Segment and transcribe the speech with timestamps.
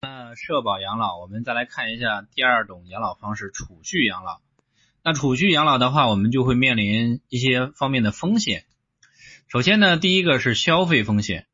[0.00, 4.40] 那社保养老，我们再来看一下第二种养老方式——储蓄养老。
[5.02, 8.64] 那储蓄养老的话，我们就会面临一些方面的风险。
[9.48, 11.48] 首先呢，第一个是消费风险，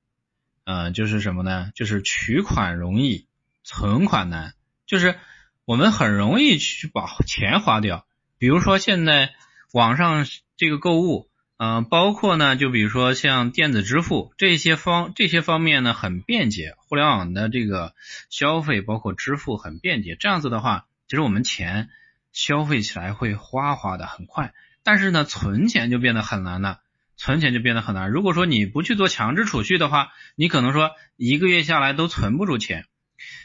[0.65, 1.71] 嗯，就是什么呢？
[1.75, 3.27] 就是取款容易，
[3.63, 4.53] 存款难，
[4.85, 5.19] 就是
[5.65, 8.07] 我们很容易去把钱花掉。
[8.37, 9.33] 比如说现在
[9.73, 10.27] 网上
[10.59, 11.31] 这个购物。
[11.57, 17.95] 嗯，包括呢，就比如说像电子支付这些方这些方面呢，很便捷，互联网的这个
[18.29, 21.91] 消费包括支付很便捷，这样子的话，其实我们钱
[22.33, 24.53] 消费起来会花花的很快，
[24.83, 26.81] 但是呢，存钱就变得很难了，
[27.17, 28.11] 存钱就变得很难。
[28.11, 32.85] 如果说你不去做强制储蓄的话，你可能说一个月下来都存不住钱。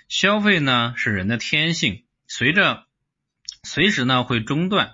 [0.08, 2.86] 消费呢是人的天性，随着
[3.62, 4.94] 随时呢会中断，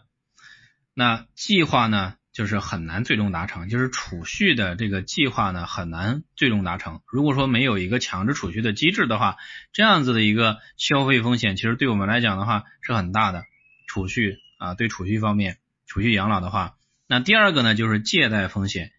[0.93, 2.15] 那计划呢？
[2.35, 6.99] 就是很难最终达成，就是储蓄的这个计划呢很难最终达成。
[7.07, 9.37] 如果说没有一个强制储蓄的机制的话，
[9.71, 13.45] 这样子的一个消费风险，其实对我们来讲的话是很大的。
[13.87, 16.75] 储蓄啊，对储蓄方面，储蓄养老的话，
[17.07, 18.91] 那第二个呢就是借贷风险，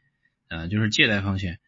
[0.49, 1.59] 呃，就是借贷风险。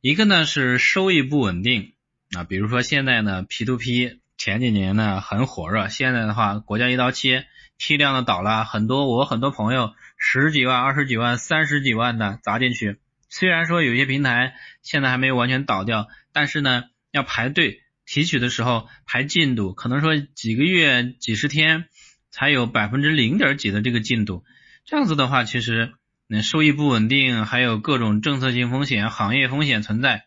[0.00, 1.92] 一个呢是收益不稳定
[2.32, 7.46] 啊，比如说现在呢 P to P 前几年呢很火热，现在的话国家一刀切。
[7.78, 12.98] 批量的倒了很多，我很多朋友十几万、二十几万、三十几万的砸进去。
[13.28, 21.86] 虽然说有些平台现在还没有完全倒掉，但是呢，要排队提取的时候排进度，可能说几个月、几十天
[22.30, 24.44] 才有百分之零点几的这个进度。
[24.84, 25.94] 这样子的话，其实
[26.26, 30.26] 那收益不稳定，还有各种政策性风险、行业风险存在。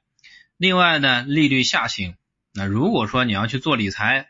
[0.57, 2.15] 另外呢，利率下行。
[2.53, 4.29] 那如果说你要去做理财，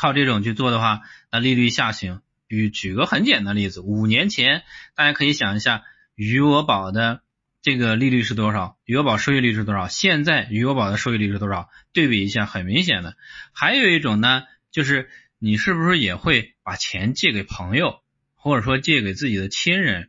[0.00, 2.22] 靠这种去做的话，那利率下行。
[2.48, 4.62] 举举个很简单的例子，五年前
[4.94, 5.82] 大家可以想一下，
[6.14, 7.20] 余额宝的
[7.60, 8.78] 这个利率是多少？
[8.86, 9.88] 余额宝收益率是多少？
[9.88, 11.68] 现在余额宝的收益率是多少？
[11.92, 13.14] 对比一下，很明显的。
[13.52, 18.00] 还有一种呢，就是你是不是也会把钱借给朋友，
[18.36, 20.08] 或者说借给自己的亲人？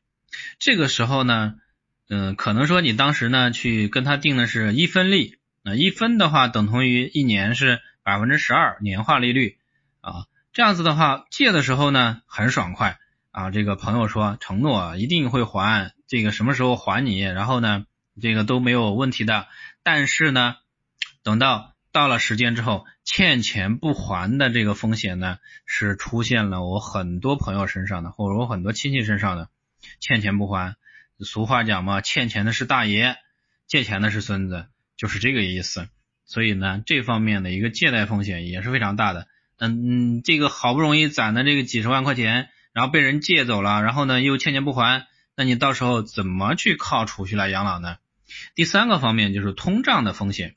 [0.58, 1.56] 这个时候呢，
[2.07, 9.57] 嗯，可能说你当时呢去跟他定的是一分利，那一分的话等同于一年是百分之十二年化利率。
[10.01, 13.00] 啊，这样子的话，借的时候呢很爽快
[13.31, 13.51] 啊。
[13.51, 17.85] 这个朋友说承诺一定会还，这个什么时候还你，然后呢，
[18.19, 19.47] 这个都没有问题的。
[19.84, 20.56] 但是呢，
[21.23, 29.50] 等到到了时间之后，欠钱不还的这个风险呢，是出现了我很多朋友身上的，或者我很多亲戚身上的，
[30.00, 30.75] 欠钱不还。
[31.19, 33.18] 俗话讲嘛，欠钱的是大爷，
[33.68, 34.66] 借钱的是孙子，
[34.97, 35.88] 就是这个意思。
[36.25, 39.28] 所以呢，这方面的一个借贷风险也是非常大的。
[39.63, 45.05] 嗯，这个好不容易攒的这个几十万块钱，然后被人借走了，然后呢又欠钱不还，
[45.38, 47.97] 那你到时候怎么去靠储蓄来养老呢？
[48.55, 50.55] 第三个方面就是通胀的风险。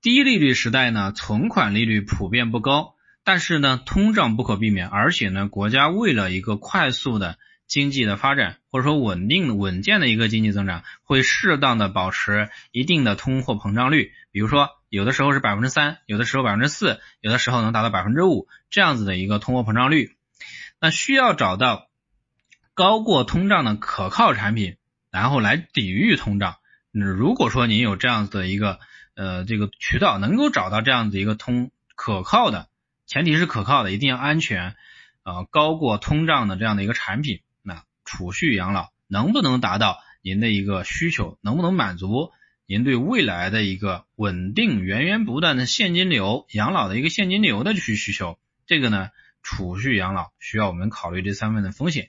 [0.00, 7.36] 低利率时代呢，存款利率普遍不高，但是呢通胀不可避免，而且呢国家为了一个快速的
[7.74, 14.70] 经济的发展，或者说稳定稳健的一个经济增长，会适当的保持一定的通货膨胀率，比如说。
[14.94, 20.12] 有的时候是百分之三，有的时候百分之四，有的时候能达到百分之五这样子的一个通货膨胀率。
[20.80, 21.88] 那需要找到
[22.74, 24.76] 高过通胀的可靠产品，
[25.10, 26.58] 然后来抵御通胀。
[26.92, 28.78] 那如果说您有这样子的一个
[29.16, 32.68] 呃这个渠道，能够找到这样子一个通可靠的，
[33.04, 34.76] 前提是可靠的，一定要安全
[35.24, 37.40] 啊高过通胀的这样的一个产品，
[38.04, 42.30] 储蓄养老能不能达到您的一个需求，能不能满足？
[42.66, 49.10] 您对未来的一个稳定、源源不断的现金流、养老的一个现金流的需需求，这个呢，
[49.42, 52.08] 储蓄养老需要我们考虑这三方面的风险。